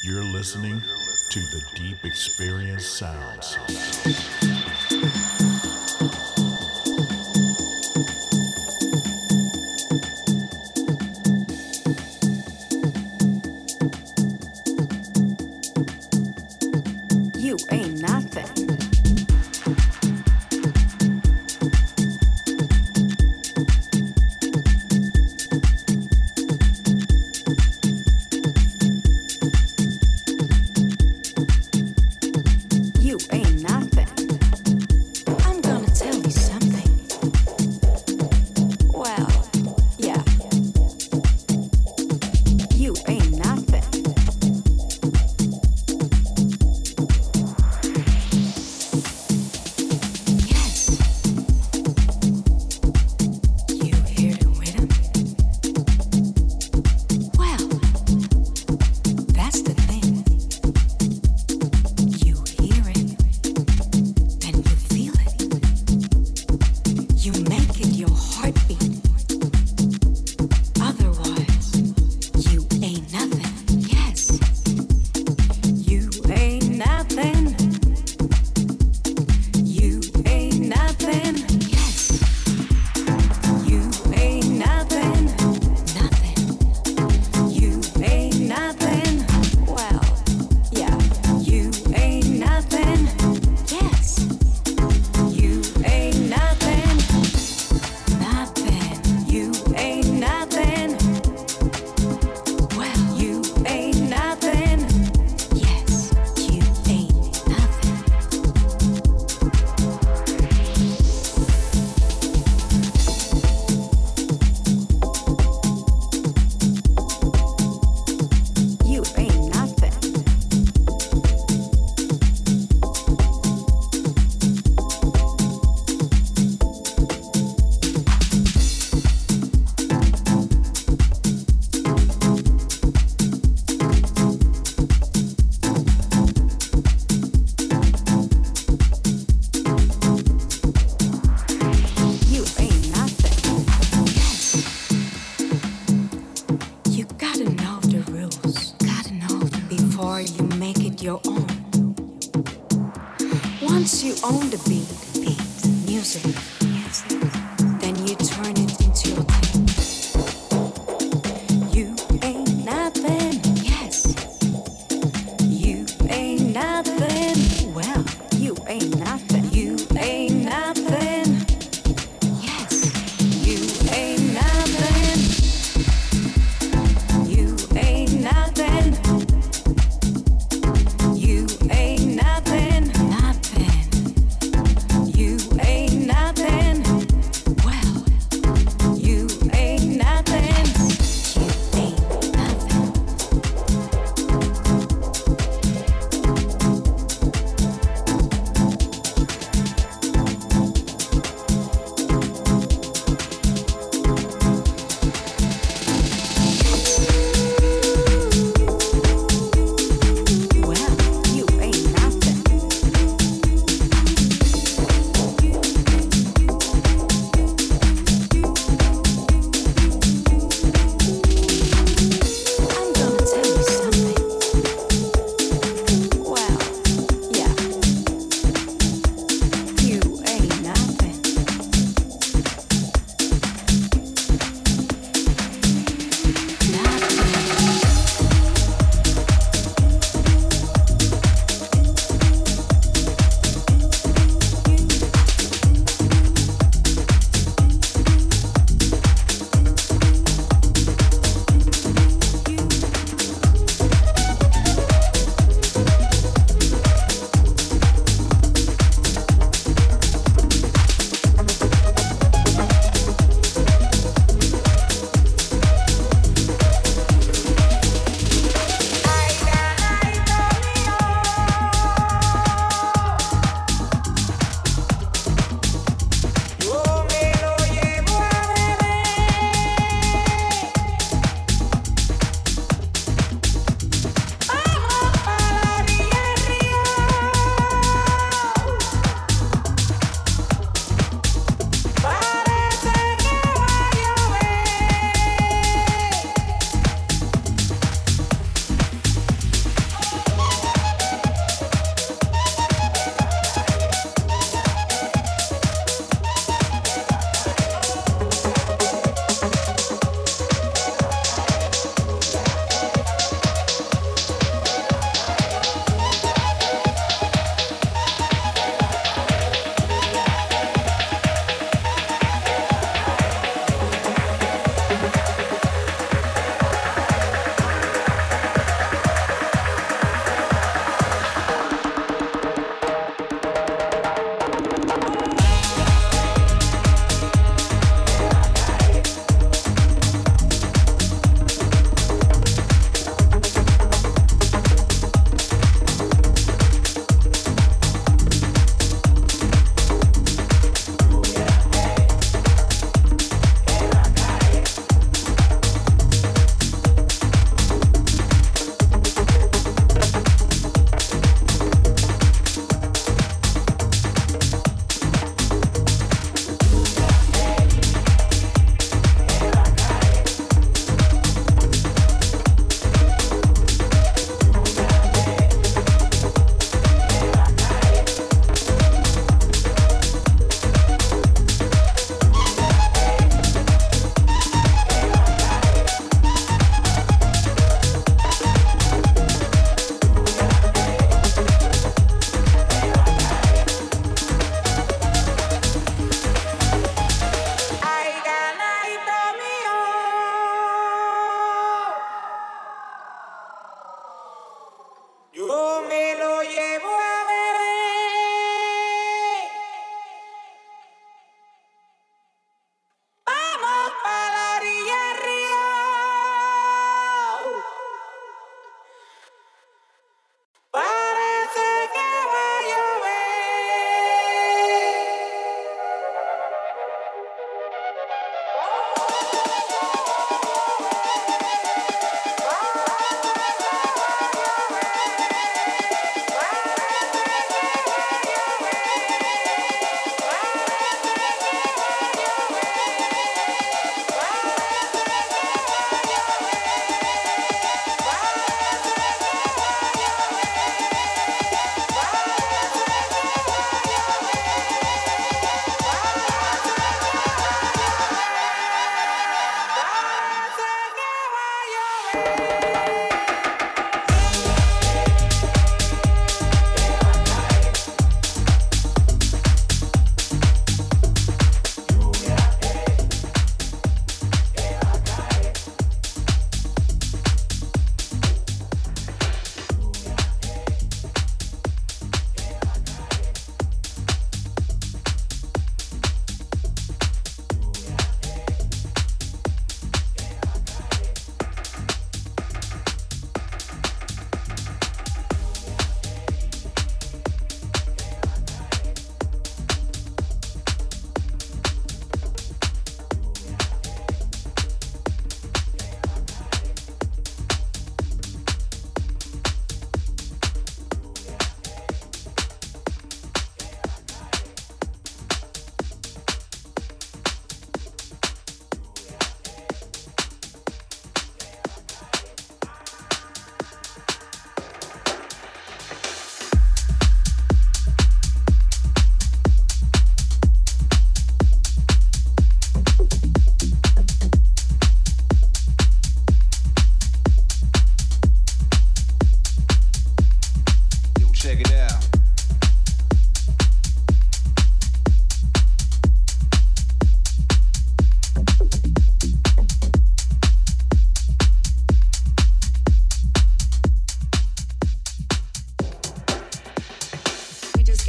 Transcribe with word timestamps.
You're 0.00 0.22
listening 0.22 0.80
to 1.30 1.40
the 1.40 1.62
Deep 1.74 2.04
Experience 2.04 2.86
Sounds. 2.86 3.58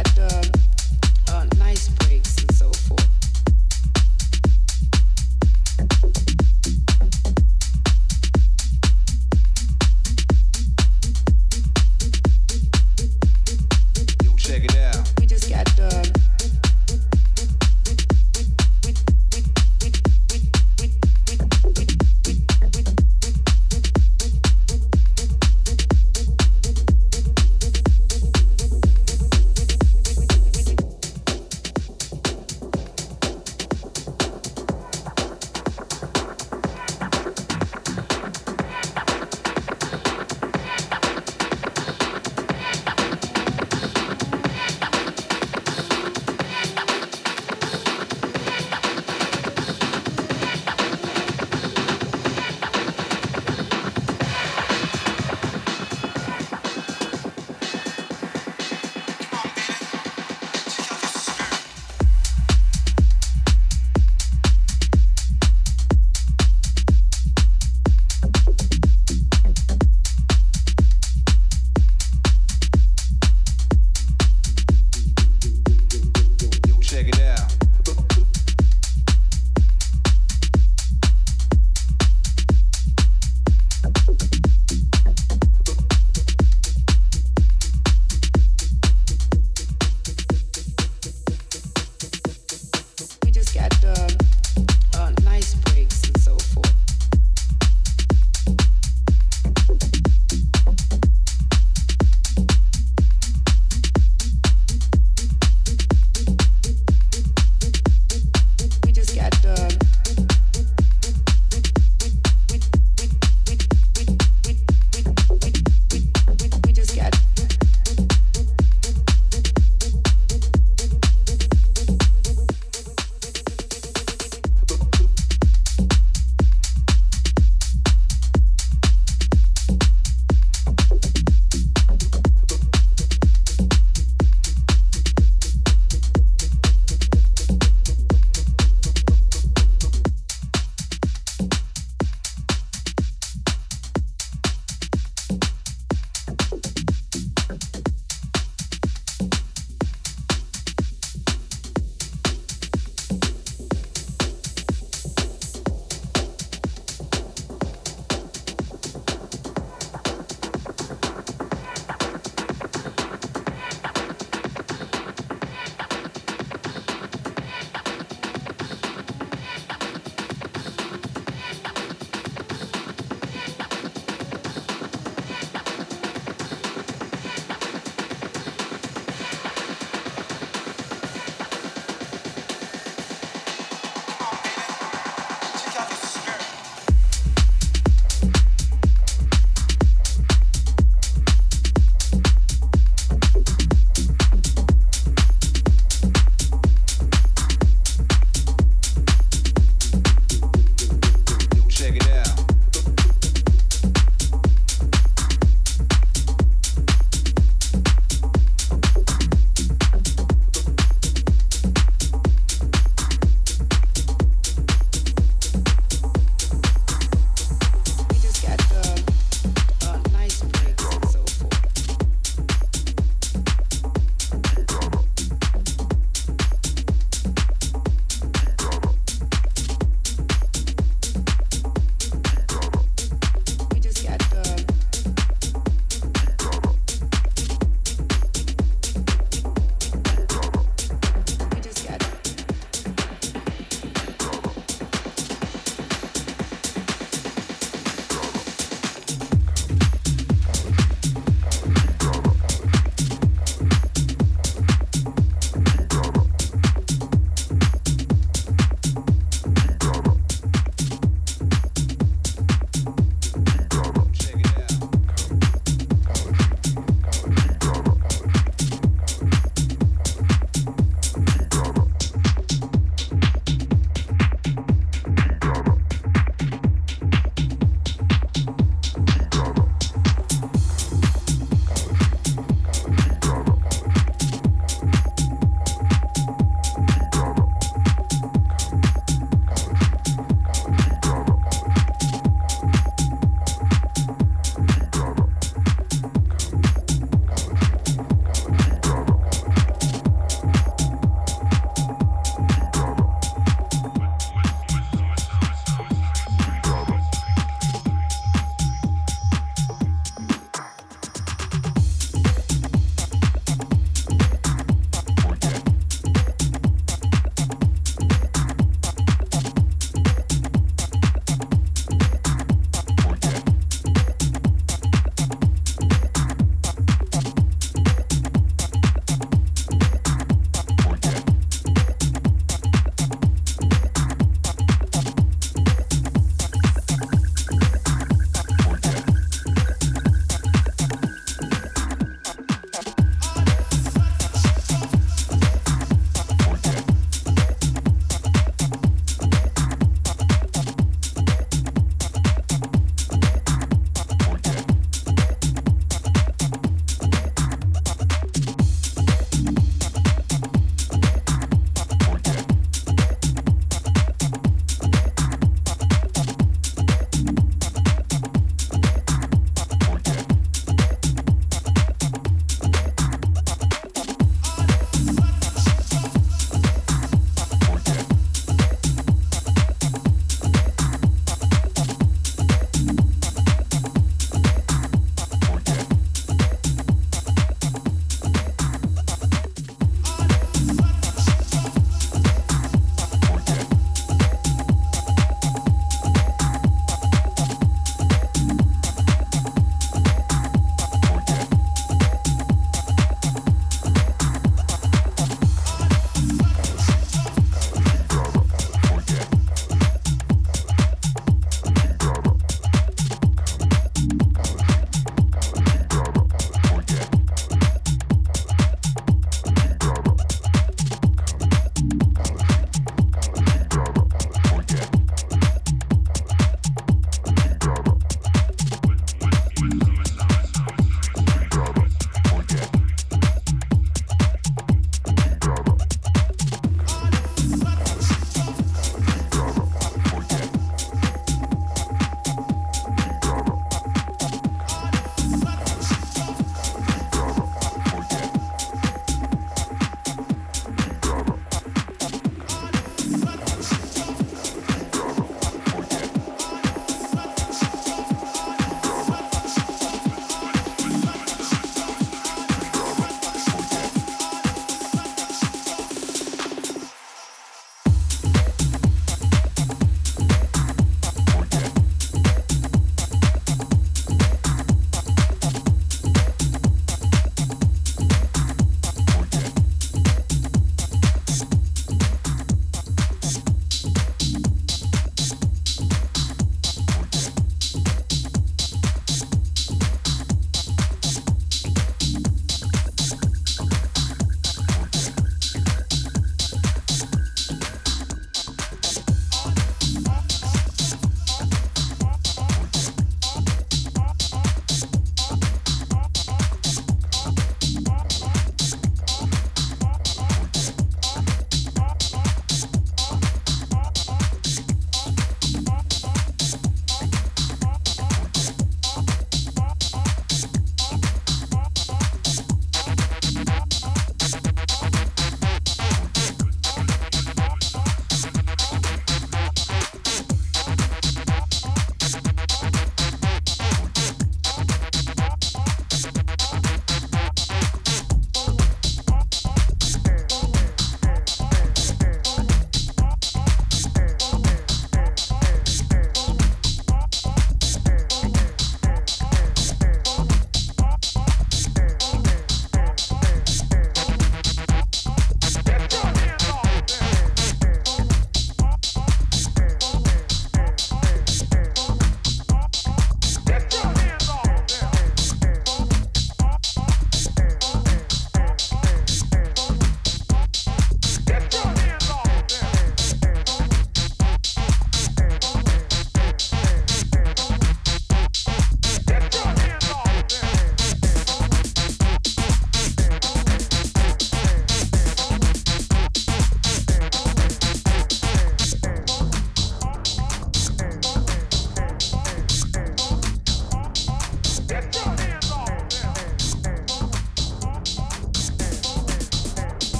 at 0.00 0.14
the 0.14 0.39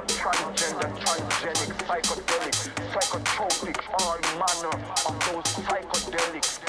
I'm 0.00 0.06
transgender, 0.06 0.88
transgenic, 0.96 1.76
psychedelic, 1.84 2.56
psychotropic, 2.90 3.76
all 4.00 4.16
manner 4.40 4.74
of 5.06 5.14
those 5.26 5.44
psychedelics. 5.62 6.59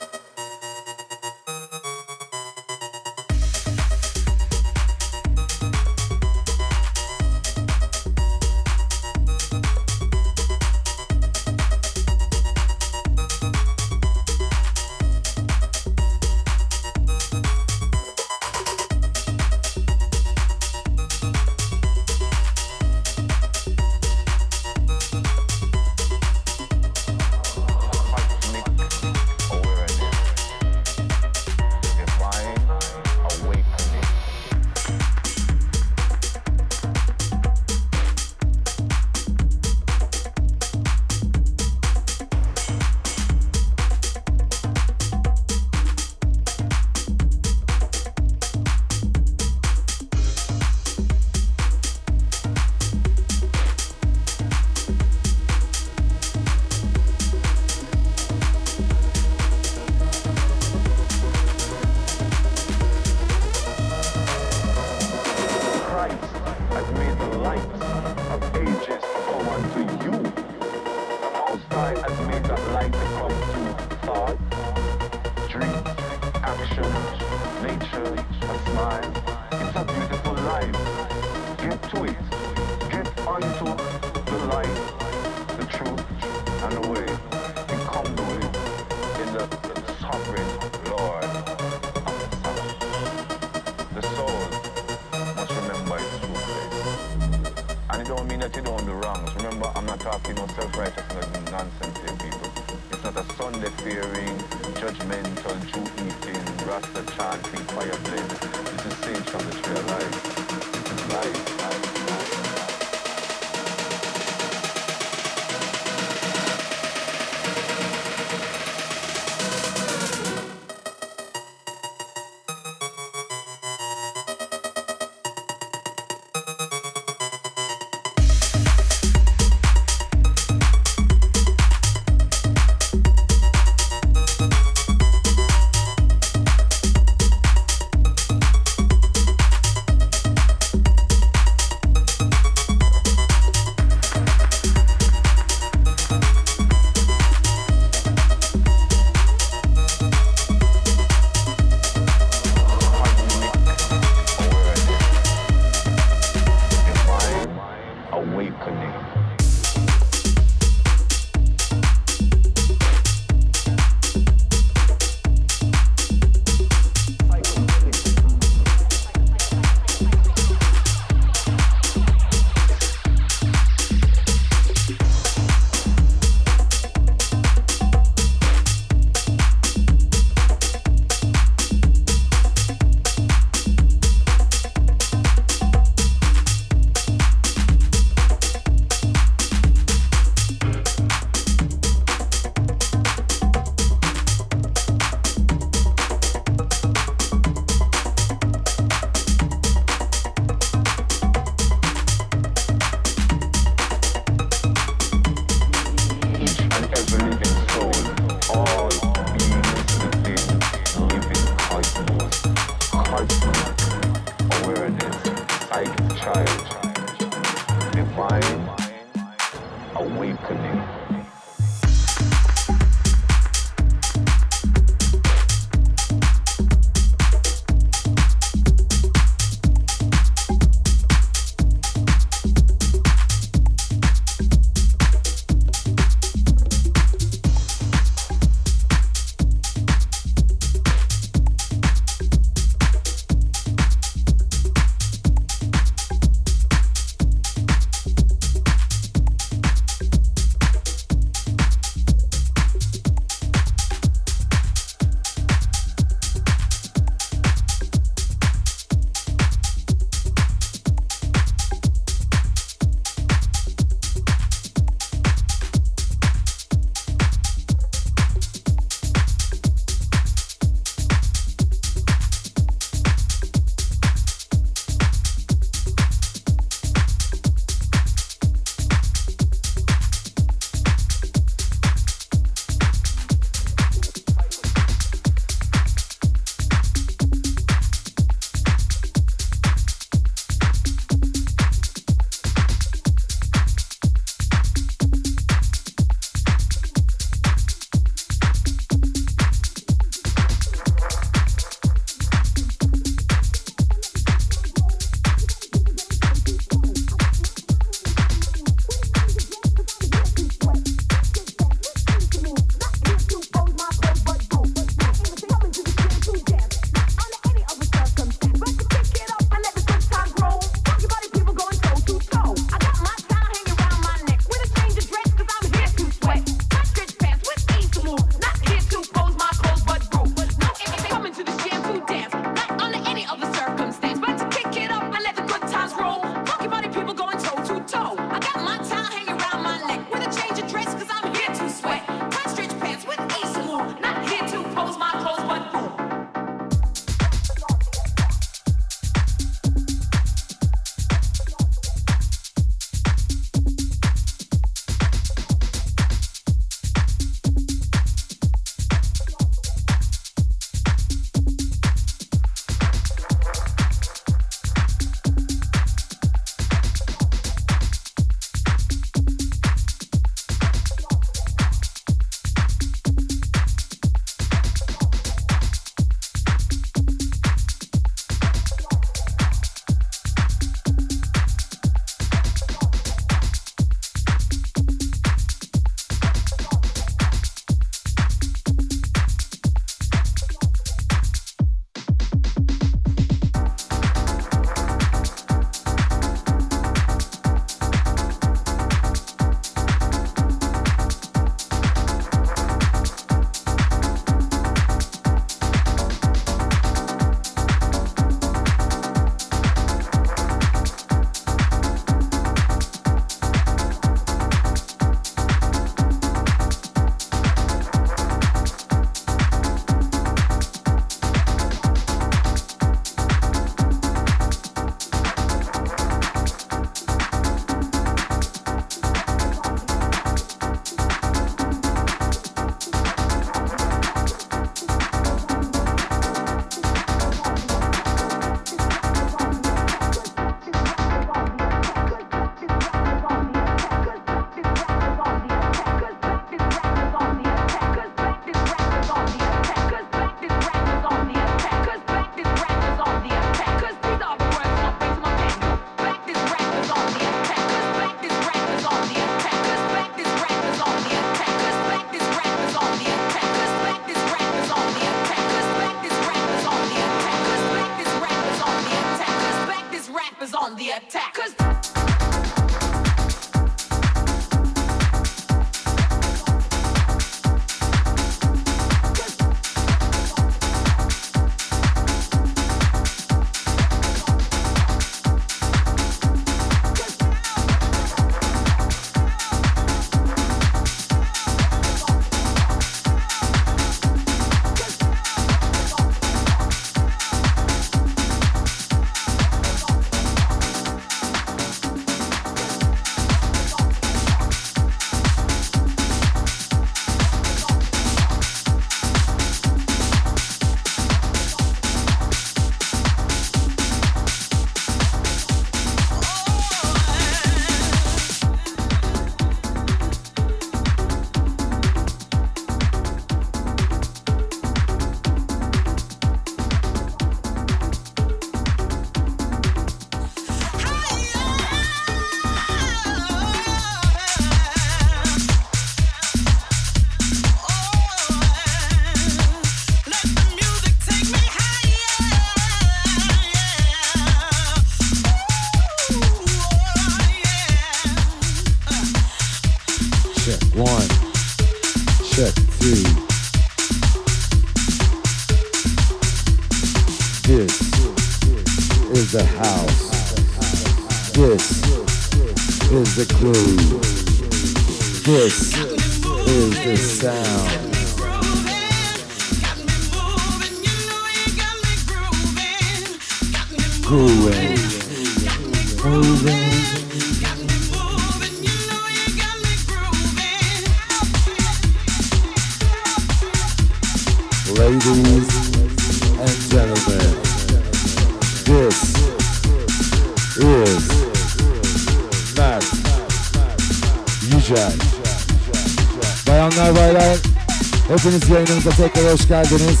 Hoş 599.48 599.70
geldiniz. 599.70 600.00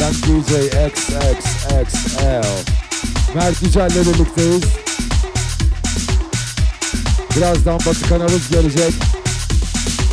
Ben 0.00 0.12
DJ 0.12 0.50
XXXL. 0.88 2.44
Mert 3.34 3.62
Yücel'le 3.62 4.14
birlikteyiz. 4.14 4.64
Birazdan 7.36 7.74
Batı 7.74 8.08
kanalımız 8.08 8.50
gelecek. 8.50 8.94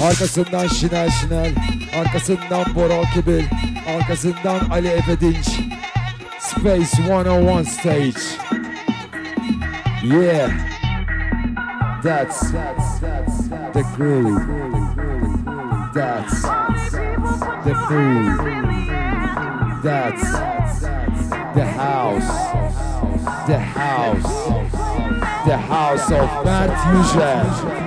Arkasından 0.04 0.68
Şinel 0.68 1.10
Şinel, 1.10 1.52
arkasından 2.00 2.76
Boral 2.76 3.04
Kibir, 3.14 3.46
arkasından 3.98 4.70
Ali 4.72 4.88
Efe 4.88 5.20
Dinç. 5.20 5.48
Space 6.40 7.02
101 7.02 7.66
stage. 7.66 8.22
Yeah. 10.04 10.50
That's 12.04 12.52
the 13.74 13.84
groove. 13.98 14.42
That's 15.94 16.65
the 17.66 17.74
food. 17.74 18.38
That's 19.82 20.32
the 21.56 21.66
house. 21.66 23.48
The 23.48 23.58
house. 23.58 24.46
The 25.48 25.58
house 25.58 26.12
of 26.12 26.46
Mert 26.46 26.72
Yücel. 26.94 27.85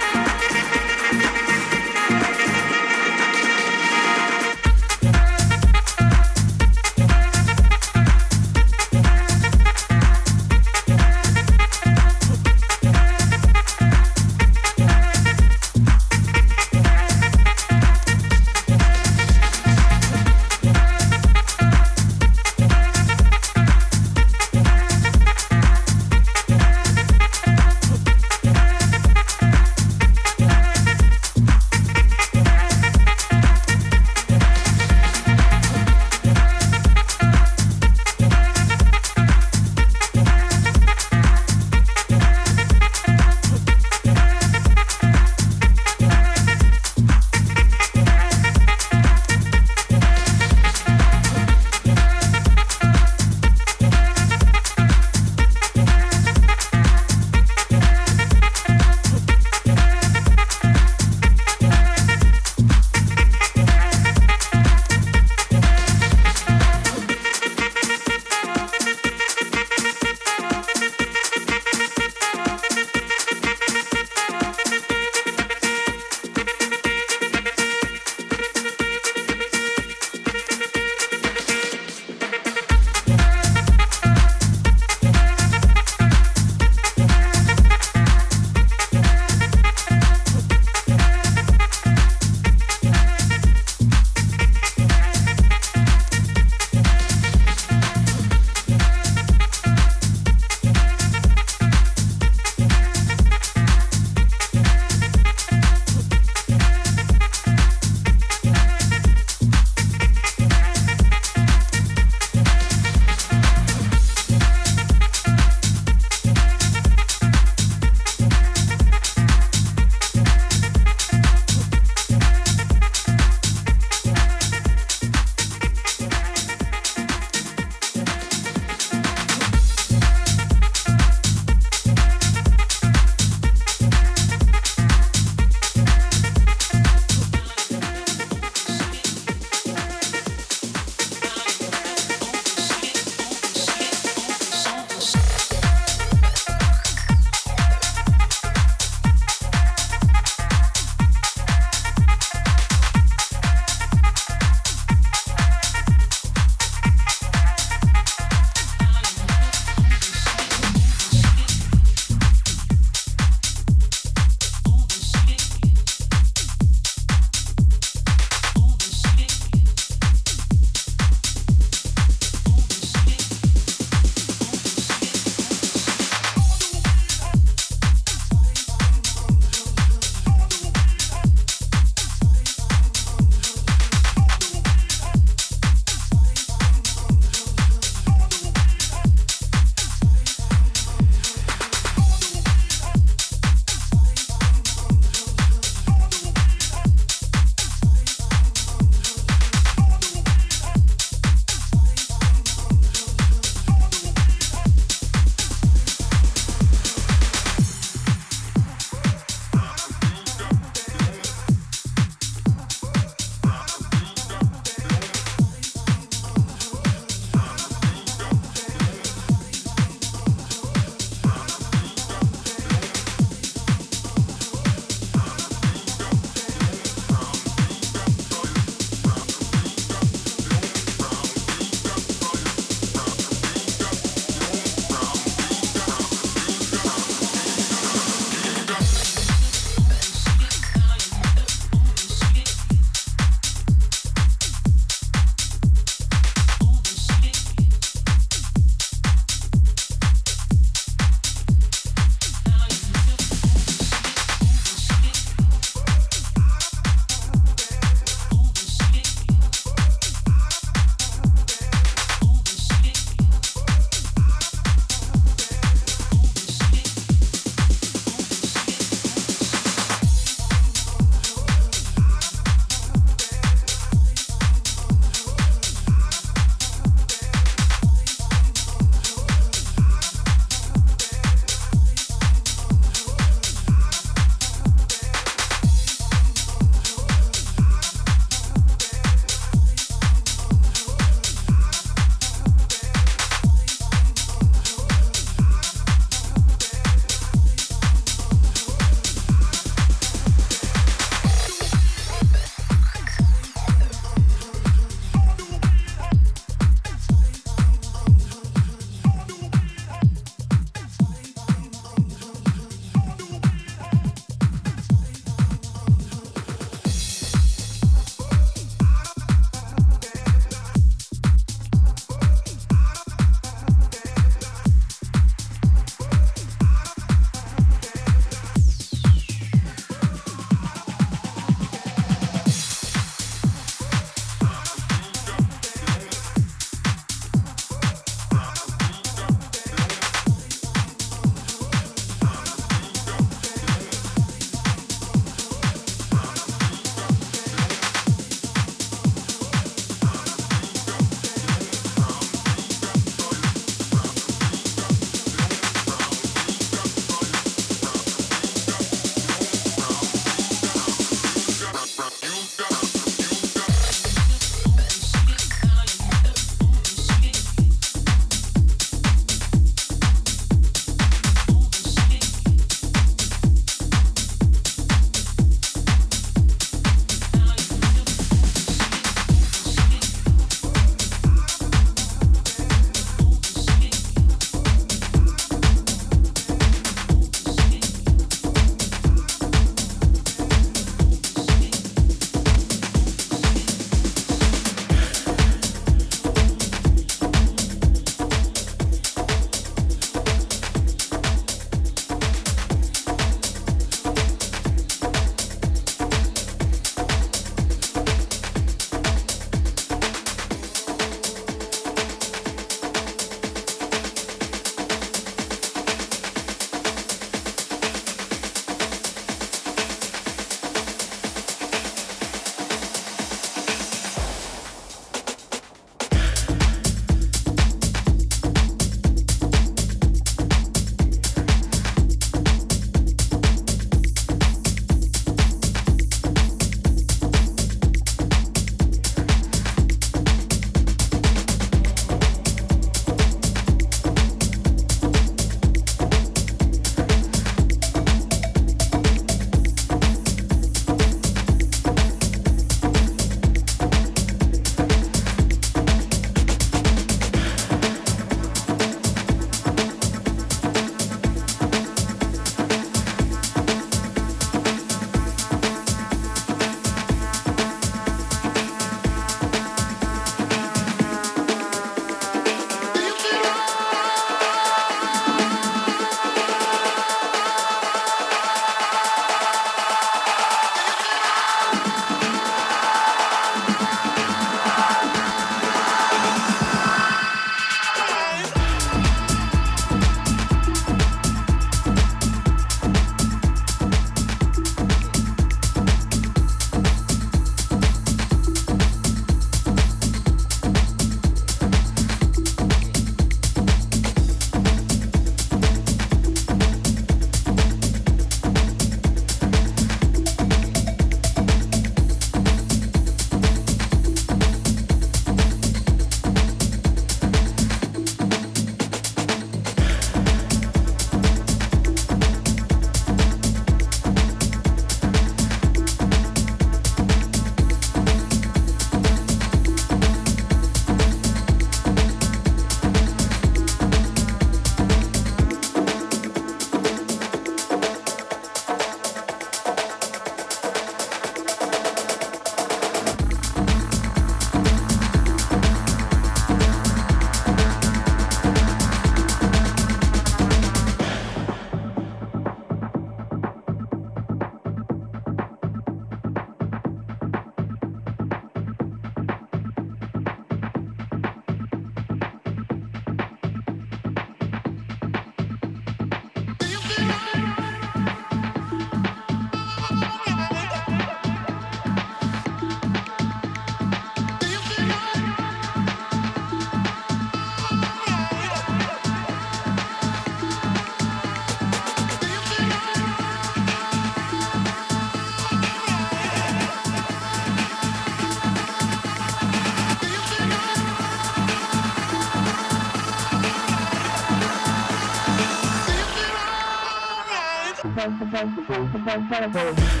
Thank 598.41 599.79
you. 599.79 600.00